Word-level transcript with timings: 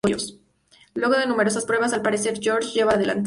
Luego 0.95 1.15
de 1.19 1.27
numerosas 1.27 1.65
pruebas, 1.65 1.93
al 1.93 2.01
parecer 2.01 2.39
Jorge 2.41 2.71
lleva 2.71 2.93
la 2.93 2.97
delantera. 2.97 3.19